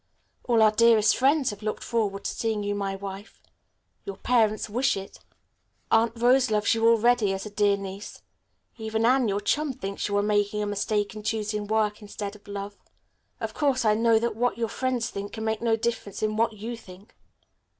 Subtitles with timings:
[0.45, 3.39] All our dearest friends have looked forward to seeing you my wife.
[4.03, 5.19] Your parents wish it.
[5.91, 8.23] Aunt Rose loves you already as a dear niece.
[8.79, 12.47] Even Anne, your chum, thinks you are making a mistake in choosing work instead of
[12.47, 12.77] love.
[13.39, 16.53] Of course I know that what your friends think can make no difference in what
[16.53, 17.15] you think.